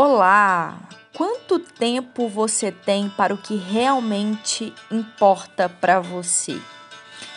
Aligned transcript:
Olá! 0.00 0.78
Quanto 1.12 1.58
tempo 1.58 2.28
você 2.28 2.70
tem 2.70 3.10
para 3.10 3.34
o 3.34 3.36
que 3.36 3.56
realmente 3.56 4.72
importa 4.92 5.68
para 5.68 5.98
você? 5.98 6.56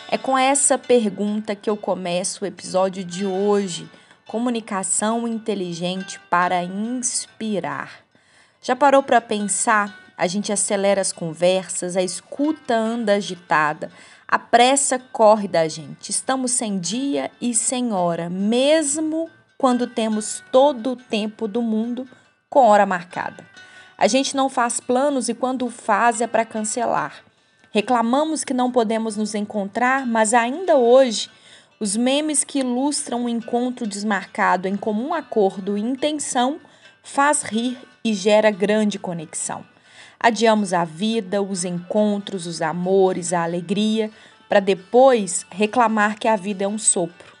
É 0.08 0.16
com 0.16 0.38
essa 0.38 0.78
pergunta 0.78 1.56
que 1.56 1.68
eu 1.68 1.76
começo 1.76 2.44
o 2.44 2.46
episódio 2.46 3.02
de 3.02 3.26
hoje. 3.26 3.90
Comunicação 4.28 5.26
inteligente 5.26 6.20
para 6.30 6.62
inspirar. 6.62 8.04
Já 8.62 8.76
parou 8.76 9.02
para 9.02 9.20
pensar? 9.20 9.98
A 10.16 10.28
gente 10.28 10.52
acelera 10.52 11.00
as 11.00 11.10
conversas, 11.10 11.96
a 11.96 12.02
escuta 12.04 12.76
anda 12.76 13.14
agitada, 13.14 13.90
a 14.28 14.38
pressa 14.38 15.00
corre 15.00 15.48
da 15.48 15.66
gente. 15.66 16.10
Estamos 16.10 16.52
sem 16.52 16.78
dia 16.78 17.28
e 17.40 17.56
sem 17.56 17.92
hora, 17.92 18.30
mesmo 18.30 19.28
quando 19.58 19.88
temos 19.88 20.44
todo 20.52 20.92
o 20.92 20.96
tempo 20.96 21.48
do 21.48 21.60
mundo 21.60 22.06
com 22.52 22.66
hora 22.66 22.84
marcada. 22.84 23.42
A 23.96 24.06
gente 24.06 24.36
não 24.36 24.50
faz 24.50 24.78
planos 24.78 25.30
e 25.30 25.32
quando 25.32 25.70
faz 25.70 26.20
é 26.20 26.26
para 26.26 26.44
cancelar. 26.44 27.24
Reclamamos 27.70 28.44
que 28.44 28.52
não 28.52 28.70
podemos 28.70 29.16
nos 29.16 29.34
encontrar, 29.34 30.06
mas 30.06 30.34
ainda 30.34 30.76
hoje, 30.76 31.30
os 31.80 31.96
memes 31.96 32.44
que 32.44 32.58
ilustram 32.58 33.24
o 33.24 33.28
encontro 33.28 33.86
desmarcado 33.86 34.68
em 34.68 34.76
comum 34.76 35.14
acordo 35.14 35.78
e 35.78 35.80
intenção 35.80 36.60
faz 37.02 37.42
rir 37.42 37.78
e 38.04 38.12
gera 38.12 38.50
grande 38.50 38.98
conexão. 38.98 39.64
Adiamos 40.20 40.74
a 40.74 40.84
vida, 40.84 41.40
os 41.40 41.64
encontros, 41.64 42.46
os 42.46 42.60
amores, 42.60 43.32
a 43.32 43.44
alegria, 43.44 44.10
para 44.46 44.60
depois 44.60 45.46
reclamar 45.50 46.18
que 46.18 46.28
a 46.28 46.36
vida 46.36 46.64
é 46.64 46.68
um 46.68 46.78
sopro. 46.78 47.32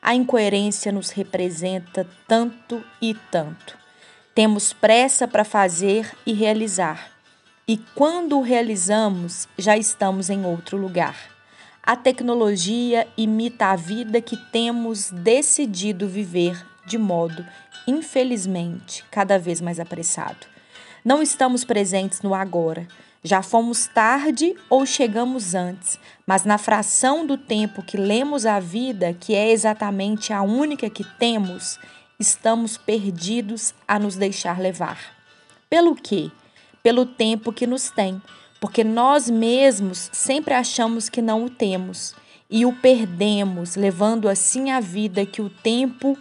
A 0.00 0.14
incoerência 0.14 0.92
nos 0.92 1.10
representa 1.10 2.06
tanto 2.28 2.84
e 3.02 3.14
tanto. 3.32 3.79
Temos 4.40 4.72
pressa 4.72 5.28
para 5.28 5.44
fazer 5.44 6.16
e 6.24 6.32
realizar. 6.32 7.10
E 7.68 7.76
quando 7.94 8.38
o 8.38 8.40
realizamos, 8.40 9.46
já 9.58 9.76
estamos 9.76 10.30
em 10.30 10.46
outro 10.46 10.78
lugar. 10.78 11.14
A 11.82 11.94
tecnologia 11.94 13.06
imita 13.18 13.66
a 13.66 13.76
vida 13.76 14.18
que 14.22 14.38
temos 14.50 15.10
decidido 15.10 16.08
viver 16.08 16.66
de 16.86 16.96
modo, 16.96 17.46
infelizmente, 17.86 19.04
cada 19.10 19.38
vez 19.38 19.60
mais 19.60 19.78
apressado. 19.78 20.46
Não 21.04 21.20
estamos 21.20 21.62
presentes 21.62 22.22
no 22.22 22.34
agora. 22.34 22.88
Já 23.22 23.42
fomos 23.42 23.88
tarde 23.88 24.54
ou 24.70 24.86
chegamos 24.86 25.54
antes, 25.54 26.00
mas 26.26 26.44
na 26.44 26.56
fração 26.56 27.26
do 27.26 27.36
tempo 27.36 27.82
que 27.82 27.98
lemos 27.98 28.46
a 28.46 28.58
vida, 28.58 29.12
que 29.12 29.34
é 29.34 29.50
exatamente 29.50 30.32
a 30.32 30.40
única 30.40 30.88
que 30.88 31.04
temos, 31.18 31.78
estamos 32.20 32.76
perdidos 32.76 33.72
a 33.88 33.98
nos 33.98 34.14
deixar 34.14 34.60
levar. 34.60 34.98
Pelo 35.70 35.94
quê? 35.94 36.30
Pelo 36.82 37.06
tempo 37.06 37.50
que 37.52 37.66
nos 37.66 37.88
tem, 37.90 38.20
porque 38.60 38.84
nós 38.84 39.30
mesmos 39.30 40.10
sempre 40.12 40.52
achamos 40.52 41.08
que 41.08 41.22
não 41.22 41.46
o 41.46 41.50
temos 41.50 42.14
e 42.50 42.66
o 42.66 42.72
perdemos, 42.74 43.74
levando 43.74 44.28
assim 44.28 44.70
a 44.70 44.80
vida 44.80 45.24
que 45.24 45.40
o 45.40 45.48
tempo, 45.48 46.18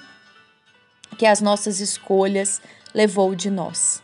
que 1.18 1.26
as 1.26 1.42
nossas 1.42 1.82
escolhas 1.82 2.62
levou 2.94 3.36
de 3.36 3.50
nós. 3.50 4.02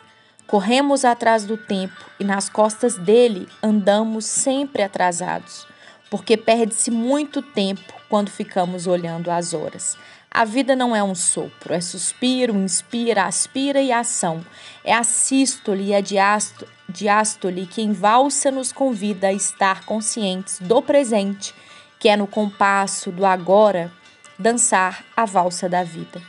Corremos 0.47 1.05
atrás 1.05 1.45
do 1.45 1.57
tempo 1.57 2.05
e 2.19 2.23
nas 2.23 2.49
costas 2.49 2.97
dele 2.97 3.47
andamos 3.63 4.25
sempre 4.25 4.83
atrasados, 4.83 5.65
porque 6.09 6.35
perde-se 6.35 6.91
muito 6.91 7.41
tempo 7.41 7.93
quando 8.09 8.29
ficamos 8.29 8.85
olhando 8.85 9.31
as 9.31 9.53
horas. 9.53 9.97
A 10.35 10.43
vida 10.43 10.75
não 10.75 10.93
é 10.93 11.01
um 11.01 11.15
sopro, 11.15 11.73
é 11.73 11.79
suspiro, 11.79 12.53
inspira, 12.57 13.23
aspira 13.23 13.81
e 13.81 13.89
ação. 13.89 14.45
É 14.83 14.93
a 14.93 15.01
sístole 15.01 15.85
e 15.85 15.95
a 15.95 16.01
diástole 16.01 17.65
que 17.65 17.81
em 17.81 17.93
valsa 17.93 18.51
nos 18.51 18.73
convida 18.73 19.27
a 19.27 19.33
estar 19.33 19.85
conscientes 19.85 20.59
do 20.59 20.81
presente, 20.81 21.55
que 21.97 22.09
é 22.09 22.17
no 22.17 22.27
compasso 22.27 23.13
do 23.13 23.25
agora 23.25 23.89
dançar 24.37 25.05
a 25.15 25.23
valsa 25.23 25.69
da 25.69 25.85
vida. 25.85 26.21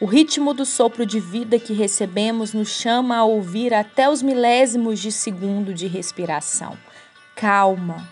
O 0.00 0.06
ritmo 0.06 0.54
do 0.54 0.64
sopro 0.64 1.04
de 1.04 1.18
vida 1.18 1.58
que 1.58 1.72
recebemos 1.72 2.52
nos 2.52 2.68
chama 2.68 3.16
a 3.16 3.24
ouvir 3.24 3.74
até 3.74 4.08
os 4.08 4.22
milésimos 4.22 5.00
de 5.00 5.10
segundo 5.10 5.74
de 5.74 5.88
respiração. 5.88 6.78
Calma. 7.34 8.08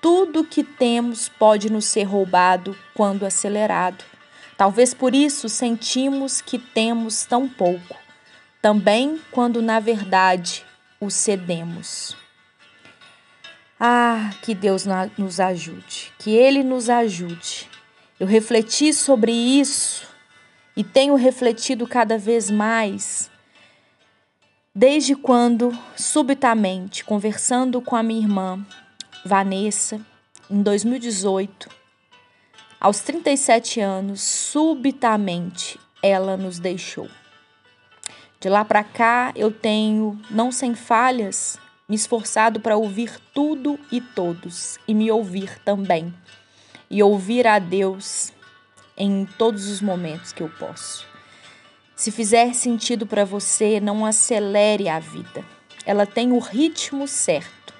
Tudo 0.00 0.44
que 0.44 0.64
temos 0.64 1.28
pode 1.28 1.70
nos 1.70 1.84
ser 1.84 2.04
roubado 2.04 2.74
quando 2.94 3.26
acelerado. 3.26 4.02
Talvez 4.58 4.92
por 4.92 5.14
isso 5.14 5.48
sentimos 5.48 6.40
que 6.40 6.58
temos 6.58 7.24
tão 7.24 7.48
pouco, 7.48 7.96
também 8.60 9.20
quando 9.30 9.62
na 9.62 9.78
verdade 9.78 10.66
o 11.00 11.08
cedemos. 11.08 12.16
Ah, 13.78 14.30
que 14.42 14.56
Deus 14.56 14.84
nos 15.16 15.38
ajude, 15.38 16.12
que 16.18 16.32
Ele 16.32 16.64
nos 16.64 16.90
ajude. 16.90 17.70
Eu 18.18 18.26
refleti 18.26 18.92
sobre 18.92 19.30
isso 19.30 20.08
e 20.76 20.82
tenho 20.82 21.14
refletido 21.14 21.86
cada 21.86 22.18
vez 22.18 22.50
mais, 22.50 23.30
desde 24.74 25.14
quando, 25.14 25.70
subitamente, 25.94 27.04
conversando 27.04 27.80
com 27.80 27.94
a 27.94 28.02
minha 28.02 28.22
irmã 28.22 28.66
Vanessa, 29.24 30.00
em 30.50 30.60
2018, 30.60 31.77
aos 32.80 33.00
37 33.00 33.80
anos, 33.80 34.20
subitamente, 34.20 35.80
ela 36.00 36.36
nos 36.36 36.60
deixou. 36.60 37.08
De 38.40 38.48
lá 38.48 38.64
para 38.64 38.84
cá, 38.84 39.32
eu 39.34 39.50
tenho, 39.50 40.16
não 40.30 40.52
sem 40.52 40.74
falhas, 40.76 41.58
me 41.88 41.96
esforçado 41.96 42.60
para 42.60 42.76
ouvir 42.76 43.18
tudo 43.34 43.80
e 43.90 44.00
todos 44.00 44.78
e 44.86 44.94
me 44.94 45.10
ouvir 45.10 45.58
também. 45.64 46.14
E 46.88 47.02
ouvir 47.02 47.48
a 47.48 47.58
Deus 47.58 48.32
em 48.96 49.26
todos 49.36 49.66
os 49.68 49.80
momentos 49.80 50.32
que 50.32 50.42
eu 50.42 50.48
posso. 50.48 51.04
Se 51.96 52.12
fizer 52.12 52.54
sentido 52.54 53.08
para 53.08 53.24
você, 53.24 53.80
não 53.80 54.06
acelere 54.06 54.88
a 54.88 55.00
vida. 55.00 55.44
Ela 55.84 56.06
tem 56.06 56.30
o 56.30 56.38
ritmo 56.38 57.08
certo. 57.08 57.74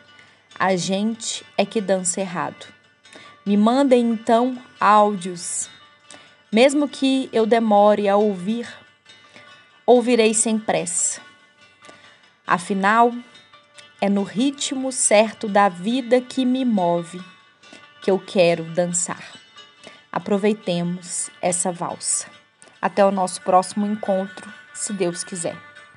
A 0.58 0.74
gente 0.74 1.44
é 1.56 1.64
que 1.64 1.80
dança 1.80 2.20
errado. 2.20 2.77
Me 3.48 3.56
mandem 3.56 4.10
então 4.10 4.62
áudios. 4.78 5.70
Mesmo 6.52 6.86
que 6.86 7.30
eu 7.32 7.46
demore 7.46 8.06
a 8.06 8.14
ouvir, 8.14 8.68
ouvirei 9.86 10.34
sem 10.34 10.58
pressa. 10.58 11.22
Afinal, 12.46 13.10
é 14.02 14.08
no 14.10 14.22
ritmo 14.22 14.92
certo 14.92 15.48
da 15.48 15.70
vida 15.70 16.20
que 16.20 16.44
me 16.44 16.62
move 16.62 17.22
que 18.02 18.10
eu 18.10 18.18
quero 18.18 18.64
dançar. 18.64 19.24
Aproveitemos 20.12 21.30
essa 21.40 21.72
valsa. 21.72 22.26
Até 22.82 23.02
o 23.02 23.10
nosso 23.10 23.40
próximo 23.40 23.86
encontro, 23.86 24.52
se 24.74 24.92
Deus 24.92 25.24
quiser. 25.24 25.67